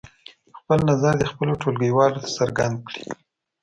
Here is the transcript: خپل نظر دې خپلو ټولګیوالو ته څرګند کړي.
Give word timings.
خپل 0.59 0.79
نظر 0.91 1.13
دې 1.19 1.25
خپلو 1.31 1.53
ټولګیوالو 1.61 2.21
ته 2.23 2.29
څرګند 2.37 2.75
کړي. 2.87 3.03